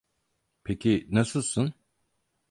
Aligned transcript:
Peki 0.63 1.07
nasılsın? 1.11 1.73